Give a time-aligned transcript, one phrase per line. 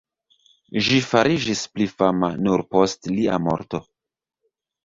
[0.85, 3.83] Ĝi fariĝis pli fama nur post lia morto.